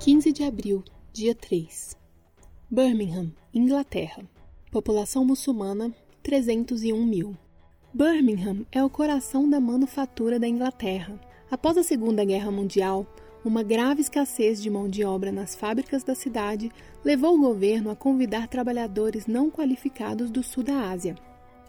[0.00, 1.94] 15 de abril, dia 3.
[2.70, 4.24] Birmingham, Inglaterra.
[4.70, 7.36] População muçulmana 301 mil.
[7.92, 11.20] Birmingham é o coração da manufatura da Inglaterra.
[11.50, 13.06] Após a Segunda Guerra Mundial,
[13.44, 16.70] uma grave escassez de mão de obra nas fábricas da cidade
[17.04, 21.14] levou o governo a convidar trabalhadores não qualificados do sul da Ásia.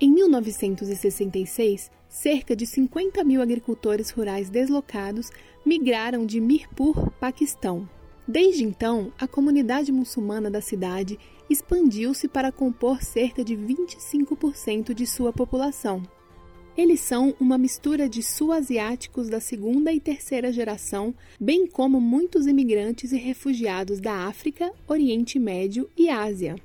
[0.00, 5.28] Em 1966, cerca de 50 mil agricultores rurais deslocados
[5.66, 7.88] migraram de Mirpur, Paquistão,
[8.32, 11.18] Desde então, a comunidade muçulmana da cidade
[11.50, 16.02] expandiu-se para compor cerca de 25% de sua população.
[16.74, 23.12] Eles são uma mistura de sul-asiáticos da segunda e terceira geração, bem como muitos imigrantes
[23.12, 26.56] e refugiados da África, Oriente Médio e Ásia.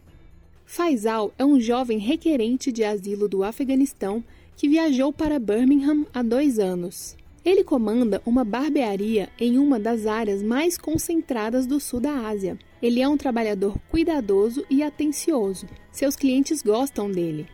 [0.65, 4.23] Faisal é um jovem requerente de asilo do Afeganistão
[4.55, 7.17] que viajou para Birmingham há dois anos.
[7.47, 12.59] Ele comanda uma barbearia em uma das áreas mais concentradas do sul da Ásia.
[12.81, 15.65] Ele é um trabalhador cuidadoso e atencioso.
[15.89, 17.47] Seus clientes gostam dele.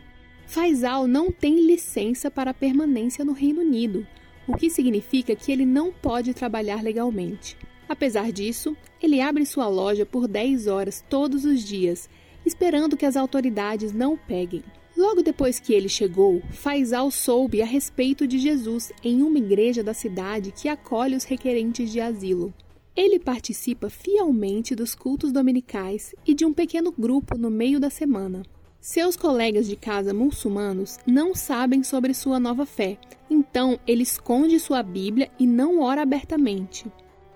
[0.48, 4.04] Faisal não tem licença para permanência no Reino Unido,
[4.48, 7.56] o que significa que ele não pode trabalhar legalmente.
[7.88, 12.10] Apesar disso, ele abre sua loja por 10 horas todos os dias,
[12.44, 14.64] esperando que as autoridades não o peguem.
[14.96, 19.92] Logo depois que ele chegou, Faisal soube a respeito de Jesus em uma igreja da
[19.92, 22.54] cidade que acolhe os requerentes de asilo.
[22.96, 28.42] Ele participa fielmente dos cultos dominicais e de um pequeno grupo no meio da semana.
[28.80, 32.96] Seus colegas de casa muçulmanos não sabem sobre sua nova fé,
[33.28, 36.86] então ele esconde sua Bíblia e não ora abertamente.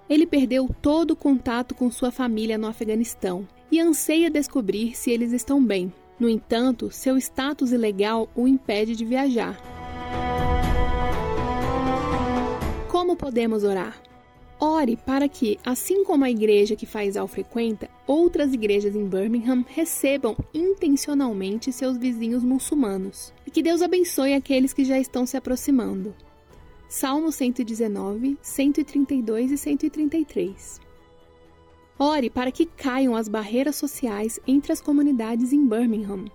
[0.08, 5.32] Ele perdeu todo o contato com sua família no Afeganistão e anseia descobrir se eles
[5.32, 5.92] estão bem.
[6.18, 9.56] No entanto, seu status ilegal o impede de viajar.
[12.88, 14.02] Como podemos orar?
[14.60, 20.36] Ore para que, assim como a igreja que Faisal frequenta, outras igrejas em Birmingham recebam
[20.52, 26.12] intencionalmente seus vizinhos muçulmanos e que Deus abençoe aqueles que já estão se aproximando.
[26.88, 30.87] Salmo 119, 132 e 133.
[32.00, 36.26] Ore para que caiam as barreiras sociais entre as comunidades em Birmingham.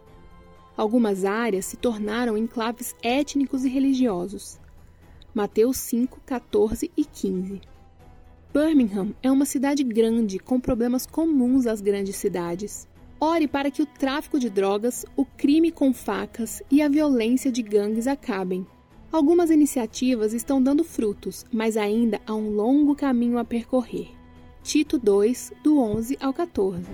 [0.75, 4.59] Algumas áreas se tornaram enclaves étnicos e religiosos.
[5.33, 7.61] Mateus 5, 14 e 15.
[8.53, 12.85] Birmingham é uma cidade grande com problemas comuns às grandes cidades.
[13.17, 17.61] Ore para que o tráfico de drogas, o crime com facas e a violência de
[17.61, 18.67] gangues acabem.
[19.09, 24.22] Algumas iniciativas estão dando frutos, mas ainda há um longo caminho a percorrer.
[24.63, 26.85] Tito 2, do 11 ao 14.